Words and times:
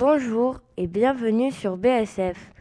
Bonjour 0.00 0.60
et 0.78 0.86
bienvenue 0.86 1.52
sur 1.52 1.76
BSF. 1.76 2.54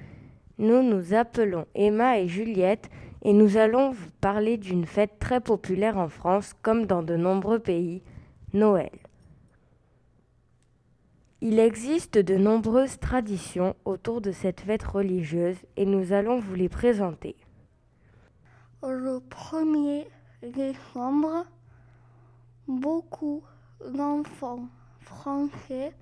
Nous 0.58 0.84
nous 0.84 1.14
appelons 1.14 1.68
Emma 1.74 2.20
et 2.20 2.28
Juliette 2.28 2.90
et 3.22 3.32
nous 3.32 3.56
allons 3.56 3.92
vous 3.92 4.10
parler 4.20 4.58
d'une 4.58 4.86
fête 4.86 5.20
très 5.20 5.40
populaire 5.40 5.98
en 5.98 6.10
France 6.10 6.54
comme 6.62 6.86
dans 6.86 7.02
de 7.02 7.16
nombreux 7.16 7.60
pays, 7.60 8.04
Noël. 8.52 8.92
Il 11.40 11.60
existe 11.60 12.18
de 12.18 12.36
nombreuses 12.36 13.00
traditions 13.00 13.74
autour 13.86 14.20
de 14.20 14.34
cette 14.34 14.60
fête 14.60 14.84
religieuse 14.84 15.60
et 15.78 15.86
nous 15.86 16.12
allons 16.12 16.42
vous 16.42 16.56
les 16.56 16.68
présenter. 16.68 17.38
Le 18.84 19.22
1er 19.30 20.08
décembre, 20.44 21.46
beaucoup 22.68 23.44
d'enfants 23.96 24.68
français 25.00 25.94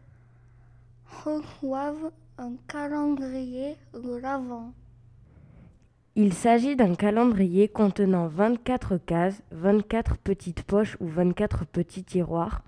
reçoivent 1.24 2.12
un 2.38 2.54
calendrier 2.68 3.76
de 3.94 4.16
l'Avent. 4.18 4.74
Il 6.16 6.34
s'agit 6.34 6.76
d'un 6.76 6.96
calendrier 6.96 7.68
contenant 7.68 8.28
24 8.28 8.98
cases, 8.98 9.44
24 9.52 10.18
petites 10.18 10.64
poches 10.64 10.98
ou 11.00 11.08
24 11.08 11.66
petits 11.66 12.04
tiroirs, 12.04 12.64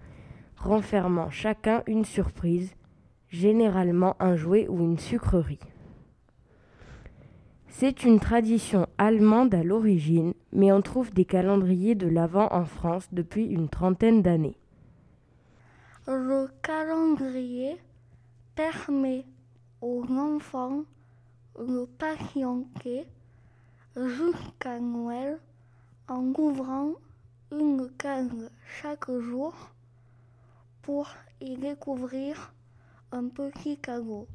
renfermant 0.55 1.29
chacun 1.29 1.81
une 1.87 2.05
surprise, 2.05 2.75
généralement 3.29 4.15
un 4.19 4.35
jouet 4.35 4.67
ou 4.67 4.83
une 4.83 4.99
sucrerie. 4.99 5.59
C'est 7.69 8.03
une 8.03 8.19
tradition 8.19 8.87
allemande 8.97 9.55
à 9.55 9.63
l'origine, 9.63 10.33
mais 10.51 10.71
on 10.71 10.81
trouve 10.81 11.13
des 11.13 11.25
calendriers 11.25 11.95
de 11.95 12.07
l'Avent 12.07 12.49
en 12.51 12.65
France 12.65 13.07
depuis 13.11 13.45
une 13.45 13.69
trentaine 13.69 14.21
d'années. 14.21 14.57
Le 16.07 16.47
calendrier 16.61 17.77
permet 18.59 19.23
aux 19.79 20.03
enfants 20.09 20.83
de 21.57 21.85
patienter 21.97 23.07
jusqu'à 23.95 24.81
Noël 24.81 25.39
en 26.09 26.33
ouvrant 26.37 26.91
une 27.53 27.89
case 27.97 28.51
chaque 28.81 29.09
jour 29.09 29.53
pour 30.81 31.07
y 31.39 31.55
découvrir 31.55 32.53
un 33.13 33.29
petit 33.29 33.77
cadeau. 33.77 34.27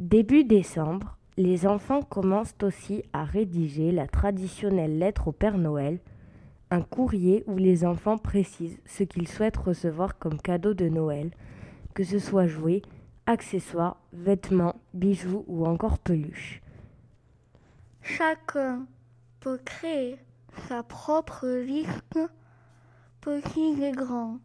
Début 0.00 0.42
décembre, 0.42 1.16
les 1.36 1.64
enfants 1.64 2.02
commencent 2.02 2.56
aussi 2.64 3.04
à 3.12 3.22
rédiger 3.22 3.92
la 3.92 4.08
traditionnelle 4.08 4.98
lettre 4.98 5.28
au 5.28 5.32
Père 5.32 5.58
Noël, 5.58 6.00
un 6.72 6.82
courrier 6.82 7.44
où 7.46 7.56
les 7.56 7.84
enfants 7.84 8.18
précisent 8.18 8.80
ce 8.84 9.04
qu'ils 9.04 9.28
souhaitent 9.28 9.58
recevoir 9.58 10.18
comme 10.18 10.40
cadeau 10.40 10.74
de 10.74 10.88
Noël, 10.88 11.30
que 11.94 12.04
ce 12.04 12.18
soit 12.18 12.46
jouets, 12.46 12.82
accessoires, 13.26 13.96
vêtements, 14.12 14.76
bijoux 14.92 15.44
ou 15.46 15.64
encore 15.66 15.98
peluches. 15.98 16.60
Chacun 18.02 18.86
peut 19.40 19.58
créer 19.64 20.18
sa 20.68 20.82
propre 20.82 21.48
liste, 21.48 22.18
petit 23.20 23.82
et 23.82 23.92
grand. 23.92 24.38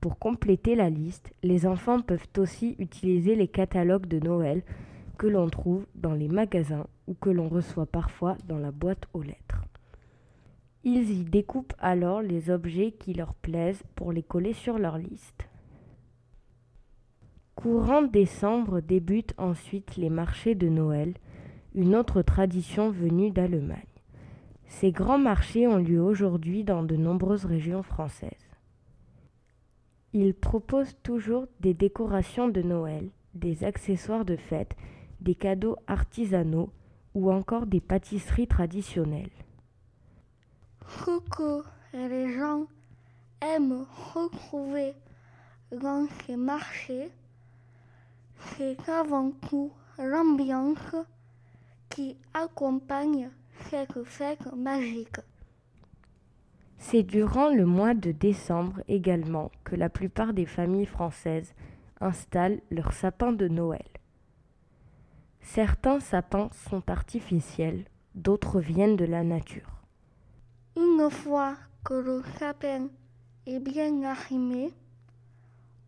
Pour 0.00 0.18
compléter 0.18 0.76
la 0.76 0.90
liste, 0.90 1.32
les 1.42 1.66
enfants 1.66 2.00
peuvent 2.00 2.28
aussi 2.38 2.76
utiliser 2.78 3.34
les 3.34 3.48
catalogues 3.48 4.06
de 4.06 4.20
Noël 4.20 4.62
que 5.18 5.26
l'on 5.26 5.48
trouve 5.48 5.86
dans 5.94 6.14
les 6.14 6.28
magasins 6.28 6.86
ou 7.06 7.14
que 7.14 7.30
l'on 7.30 7.48
reçoit 7.48 7.86
parfois 7.86 8.36
dans 8.46 8.58
la 8.58 8.70
boîte 8.70 9.06
aux 9.14 9.22
lettres. 9.22 9.64
Ils 10.84 11.10
y 11.10 11.24
découpent 11.24 11.74
alors 11.80 12.22
les 12.22 12.50
objets 12.50 12.92
qui 12.92 13.14
leur 13.14 13.34
plaisent 13.34 13.82
pour 13.96 14.12
les 14.12 14.22
coller 14.22 14.52
sur 14.52 14.78
leur 14.78 14.98
liste. 14.98 15.45
Courant 17.56 18.02
décembre 18.02 18.80
débutent 18.80 19.34
ensuite 19.38 19.96
les 19.96 20.10
marchés 20.10 20.54
de 20.54 20.68
Noël, 20.68 21.14
une 21.74 21.96
autre 21.96 22.22
tradition 22.22 22.90
venue 22.90 23.30
d'Allemagne. 23.30 23.82
Ces 24.66 24.92
grands 24.92 25.18
marchés 25.18 25.66
ont 25.66 25.78
lieu 25.78 26.02
aujourd'hui 26.02 26.64
dans 26.64 26.82
de 26.82 26.96
nombreuses 26.96 27.46
régions 27.46 27.82
françaises. 27.82 28.30
Ils 30.12 30.34
proposent 30.34 30.96
toujours 31.02 31.46
des 31.60 31.74
décorations 31.74 32.48
de 32.48 32.62
Noël, 32.62 33.08
des 33.34 33.64
accessoires 33.64 34.24
de 34.24 34.36
fête, 34.36 34.76
des 35.20 35.34
cadeaux 35.34 35.76
artisanaux 35.86 36.70
ou 37.14 37.32
encore 37.32 37.66
des 37.66 37.80
pâtisseries 37.80 38.46
traditionnelles. 38.46 39.30
Que 41.04 41.62
les 41.94 42.32
gens 42.34 42.66
aiment 43.40 43.86
retrouver 44.14 44.92
dans 45.72 46.06
ces 46.26 46.36
marchés, 46.36 47.10
c'est 48.38 48.88
avant 48.88 49.30
tout 49.48 49.72
l'ambiance 49.98 50.94
qui 51.88 52.16
accompagne 52.34 53.30
cette 53.70 54.02
fête 54.04 54.52
magique. 54.54 55.20
C'est 56.78 57.02
durant 57.02 57.48
le 57.48 57.64
mois 57.64 57.94
de 57.94 58.12
décembre 58.12 58.80
également 58.86 59.50
que 59.64 59.76
la 59.76 59.88
plupart 59.88 60.34
des 60.34 60.46
familles 60.46 60.86
françaises 60.86 61.54
installent 62.00 62.60
leur 62.70 62.92
sapin 62.92 63.32
de 63.32 63.48
Noël. 63.48 63.86
Certains 65.40 66.00
sapins 66.00 66.50
sont 66.68 66.90
artificiels, 66.90 67.84
d'autres 68.14 68.60
viennent 68.60 68.96
de 68.96 69.04
la 69.04 69.24
nature. 69.24 69.82
Une 70.76 71.08
fois 71.10 71.54
que 71.84 71.94
le 71.94 72.22
sapin 72.38 72.88
est 73.46 73.60
bien 73.60 74.02
arrimé, 74.02 74.70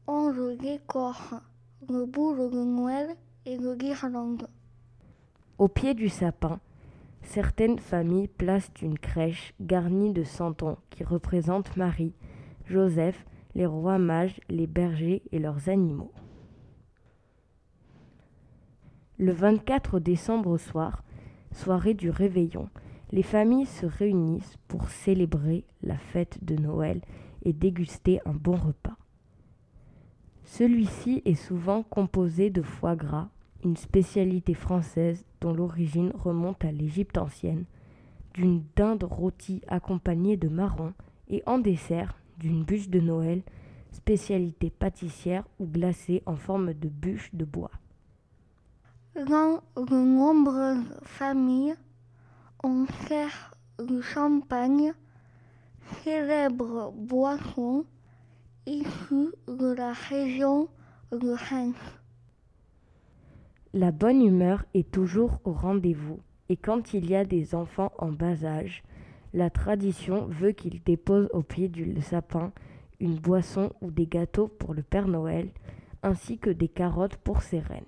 on 0.07 0.29
le 0.29 0.57
décore 0.57 1.41
Noël 1.87 3.17
et 3.47 3.57
de 3.57 3.75
guirlandes. 3.75 4.49
Au 5.59 5.69
pied 5.69 5.95
du 5.95 6.09
sapin, 6.09 6.61
certaines 7.23 7.79
familles 7.79 8.29
placent 8.29 8.71
une 8.83 8.99
crèche 8.99 9.55
garnie 9.61 10.13
de 10.13 10.25
santons 10.25 10.77
qui 10.91 11.05
représentent 11.05 11.77
Marie, 11.77 12.15
Joseph, 12.67 13.25
les 13.55 13.67
rois 13.67 13.99
mages, 13.99 14.41
les 14.49 14.67
bergers 14.67 15.23
et 15.33 15.39
leurs 15.39 15.69
animaux. 15.69 16.13
Le 19.19 19.33
24 19.33 19.99
décembre 19.99 20.51
au 20.51 20.59
soir, 20.59 21.03
soirée 21.53 21.95
du 21.95 22.11
réveillon, 22.11 22.69
les 23.11 23.23
familles 23.23 23.67
se 23.67 23.87
réunissent 23.87 24.59
pour 24.69 24.91
célébrer 24.91 25.65
la 25.83 25.97
fête 25.97 26.45
de 26.45 26.57
Noël 26.57 27.01
et 27.43 27.53
déguster 27.53 28.21
un 28.27 28.35
bon 28.35 28.57
repas. 28.57 28.98
Celui-ci 30.49 31.21
est 31.27 31.35
souvent 31.35 31.83
composé 31.83 32.49
de 32.49 32.63
foie 32.63 32.97
gras, 32.97 33.29
une 33.63 33.77
spécialité 33.77 34.55
française 34.55 35.27
dont 35.43 35.53
l'origine 35.53 36.11
remonte 36.15 36.65
à 36.65 36.73
l'Égypte 36.73 37.19
ancienne, 37.19 37.67
d'une 38.33 38.65
dinde 38.75 39.05
rôtie 39.05 39.61
accompagnée 39.69 40.39
de 40.39 40.49
marrons 40.49 40.95
et 41.29 41.43
en 41.45 41.59
dessert 41.59 42.17
d'une 42.39 42.65
bûche 42.65 42.89
de 42.89 42.99
Noël, 42.99 43.43
spécialité 43.93 44.71
pâtissière 44.71 45.45
ou 45.61 45.67
glacée 45.67 46.23
en 46.25 46.37
forme 46.37 46.73
de 46.73 46.89
bûche 46.89 47.29
de 47.35 47.45
bois. 47.45 47.71
Dans 49.15 49.61
de 49.77 49.95
nombreuses 49.95 50.99
familles, 51.03 51.75
on 52.65 52.87
sert 53.07 53.55
du 53.87 54.01
champagne, 54.01 54.95
célèbre 56.03 56.91
boisson 56.97 57.85
la 63.75 63.93
bonne 63.93 64.23
humeur 64.23 64.65
est 64.73 64.91
toujours 64.91 65.41
au 65.45 65.53
rendez-vous 65.53 66.21
et 66.49 66.57
quand 66.57 66.95
il 66.95 67.11
y 67.11 67.15
a 67.15 67.25
des 67.25 67.55
enfants 67.55 67.93
en 67.99 68.11
bas 68.11 68.45
âge, 68.45 68.83
la 69.35 69.51
tradition 69.51 70.27
veut 70.27 70.53
qu'ils 70.53 70.83
déposent 70.83 71.29
au 71.35 71.43
pied 71.43 71.69
du 71.69 72.01
sapin 72.01 72.51
une 72.99 73.17
boisson 73.17 73.71
ou 73.83 73.91
des 73.91 74.07
gâteaux 74.07 74.49
pour 74.49 74.73
le 74.73 74.83
Père 74.83 75.07
Noël, 75.07 75.51
ainsi 76.03 76.39
que 76.39 76.51
des 76.51 76.69
carottes 76.69 77.17
pour 77.17 77.43
ses 77.43 77.61
reines. 77.61 77.85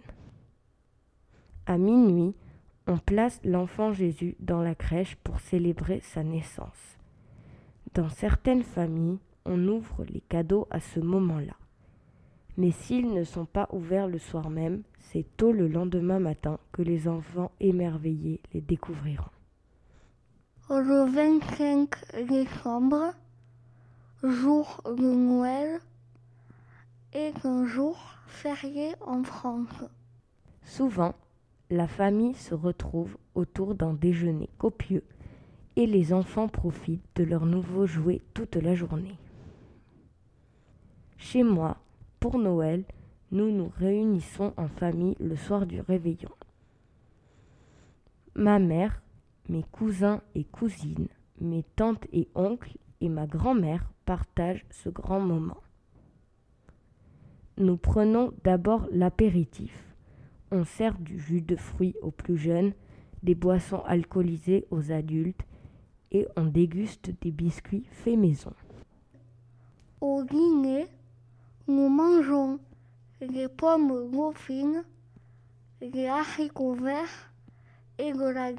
À 1.67 1.79
minuit, 1.79 2.35
on 2.87 2.99
place 2.99 3.41
l'enfant 3.43 3.93
Jésus 3.93 4.37
dans 4.39 4.63
la 4.63 4.75
crèche 4.75 5.17
pour 5.17 5.41
célébrer 5.41 6.01
sa 6.01 6.23
naissance. 6.23 6.99
Dans 7.95 8.11
certaines 8.11 8.63
familles, 8.63 9.19
on 9.47 9.67
ouvre 9.67 10.05
les 10.05 10.21
cadeaux 10.21 10.69
à 10.71 10.81
ce 10.81 11.01
moment-là. 11.01 11.55
Mais 12.61 12.73
s'ils 12.73 13.15
ne 13.15 13.25
sont 13.25 13.47
pas 13.47 13.71
ouverts 13.73 14.07
le 14.07 14.19
soir 14.19 14.51
même, 14.51 14.83
c'est 14.99 15.25
tôt 15.39 15.51
le 15.51 15.67
lendemain 15.67 16.19
matin 16.19 16.59
que 16.73 16.83
les 16.83 17.09
enfants 17.09 17.53
émerveillés 17.59 18.43
les 18.53 18.61
découvriront. 18.61 19.31
Le 20.69 21.11
25 21.11 22.27
décembre, 22.29 23.15
jour 24.23 24.83
de 24.85 25.11
Noël, 25.11 25.81
est 27.15 27.47
un 27.47 27.65
jour 27.65 27.99
férié 28.27 28.93
en 29.07 29.25
France. 29.25 29.85
Souvent, 30.63 31.15
la 31.71 31.89
famille 31.89 32.35
se 32.35 32.55
retrouve 32.55 33.17
autour 33.35 33.75
d'un 33.75 33.95
déjeuner 33.95 34.51
copieux 34.59 35.05
et 35.77 35.87
les 35.87 36.13
enfants 36.13 36.49
profitent 36.49 37.09
de 37.17 37.25
leurs 37.25 37.47
nouveaux 37.47 37.87
jouets 37.87 38.21
toute 38.35 38.57
la 38.57 38.75
journée. 38.75 39.17
Chez 41.17 41.43
moi, 41.43 41.79
pour 42.21 42.39
Noël, 42.39 42.85
nous 43.33 43.51
nous 43.51 43.73
réunissons 43.79 44.53
en 44.59 44.69
famille 44.69 45.17
le 45.19 45.37
soir 45.37 45.67
du 45.67 45.81
réveillon. 45.81 46.31
Ma 48.35 48.59
mère, 48.59 49.03
mes 49.49 49.65
cousins 49.73 50.21
et 50.35 50.45
cousines, 50.45 51.09
mes 51.41 51.65
tantes 51.77 52.07
et 52.13 52.29
oncles 52.35 52.77
et 53.01 53.09
ma 53.09 53.27
grand-mère 53.27 53.91
partagent 54.05 54.67
ce 54.71 54.91
grand 54.91 55.21
moment. 55.21 55.63
Nous 57.57 57.77
prenons 57.77 58.33
d'abord 58.45 58.87
l'apéritif. 58.93 59.73
On 60.53 60.65
sert 60.65 60.99
du 60.99 61.19
jus 61.19 61.43
de 61.43 61.57
fruits 61.57 61.95
aux 62.03 62.11
plus 62.11 62.37
jeunes, 62.37 62.73
des 63.23 63.35
boissons 63.35 63.83
alcoolisées 63.87 64.67
aux 64.71 64.93
adultes 64.93 65.43
et 66.13 66.27
on 66.37 66.45
déguste 66.45 67.11
des 67.23 67.31
biscuits 67.31 67.87
faits 67.91 68.19
maison. 68.19 68.53
Au 70.01 70.25
dîner, 70.25 70.87
nous 71.71 71.89
mangeons 71.89 72.59
des 73.21 73.49
pommes 73.49 74.11
dauphines, 74.11 74.85
des 75.81 76.09
haricots 76.09 76.75
verts 76.75 77.33
et 77.99 78.13
de 78.13 78.29
la. 78.29 78.51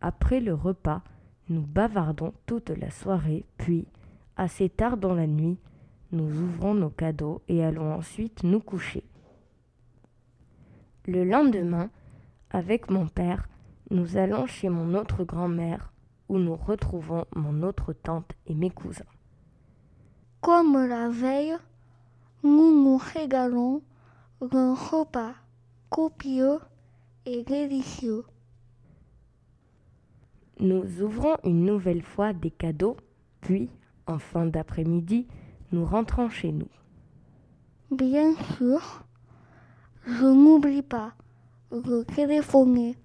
Après 0.00 0.40
le 0.40 0.54
repas, 0.54 1.02
nous 1.50 1.60
bavardons 1.60 2.32
toute 2.46 2.70
la 2.70 2.90
soirée, 2.90 3.44
puis, 3.58 3.86
assez 4.36 4.70
tard 4.70 4.96
dans 4.96 5.14
la 5.14 5.26
nuit, 5.26 5.58
nous 6.10 6.24
ouvrons 6.24 6.74
nos 6.74 6.90
cadeaux 6.90 7.42
et 7.48 7.62
allons 7.62 7.92
ensuite 7.92 8.42
nous 8.42 8.60
coucher. 8.60 9.04
Le 11.06 11.22
lendemain, 11.24 11.90
avec 12.50 12.90
mon 12.90 13.08
père, 13.08 13.46
nous 13.90 14.16
allons 14.16 14.46
chez 14.46 14.70
mon 14.70 14.94
autre 14.94 15.24
grand-mère 15.24 15.92
où 16.28 16.38
nous 16.38 16.56
retrouvons 16.56 17.26
mon 17.34 17.62
autre 17.62 17.92
tante 17.92 18.32
et 18.46 18.54
mes 18.54 18.70
cousins. 18.70 19.04
Comme 20.40 20.86
la 20.86 21.08
veille, 21.08 21.56
nous 22.42 22.84
nous 22.84 22.98
régalons 22.98 23.82
d'un 24.40 24.74
repas 24.74 25.34
copieux 25.90 26.58
et 27.24 27.42
délicieux. 27.42 28.24
Nous 30.60 31.02
ouvrons 31.02 31.36
une 31.44 31.64
nouvelle 31.64 32.02
fois 32.02 32.32
des 32.32 32.50
cadeaux, 32.50 32.96
puis, 33.40 33.68
en 34.06 34.18
fin 34.18 34.46
d'après-midi, 34.46 35.26
nous 35.72 35.84
rentrons 35.84 36.28
chez 36.28 36.52
nous. 36.52 36.68
Bien 37.90 38.34
sûr, 38.56 39.04
je 40.06 40.24
n'oublie 40.24 40.82
pas 40.82 41.12
de 41.70 42.04
téléphoner 42.04 42.96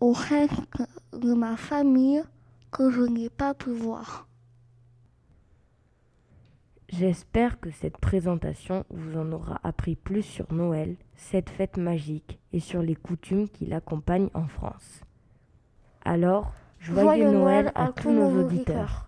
au 0.00 0.12
reste 0.12 0.82
de 1.12 1.34
ma 1.34 1.56
famille 1.56 2.22
que 2.70 2.90
je 2.90 3.02
n'ai 3.02 3.28
pas 3.28 3.54
pu 3.54 3.70
voir. 3.70 4.26
J'espère 6.92 7.60
que 7.60 7.70
cette 7.70 7.98
présentation 7.98 8.84
vous 8.90 9.16
en 9.16 9.30
aura 9.30 9.60
appris 9.62 9.94
plus 9.94 10.22
sur 10.22 10.52
Noël, 10.52 10.96
cette 11.14 11.48
fête 11.48 11.76
magique, 11.76 12.40
et 12.52 12.58
sur 12.58 12.82
les 12.82 12.96
coutumes 12.96 13.48
qui 13.48 13.66
l'accompagnent 13.66 14.30
en 14.34 14.48
France. 14.48 15.02
Alors, 16.04 16.52
joyeux, 16.80 17.30
Noël 17.30 17.70
à 17.76 17.92
tous 17.92 18.10
nos 18.10 18.44
auditeurs. 18.44 19.06